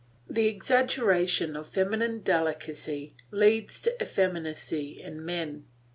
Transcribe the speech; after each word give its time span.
The 0.27 0.47
exaggeration 0.47 1.55
of 1.55 1.67
feminine 1.69 2.21
delicacy 2.21 3.13
leads 3.29 3.79
to 3.81 4.01
effeminacy 4.01 4.99
in 4.99 5.23
men. 5.23 5.65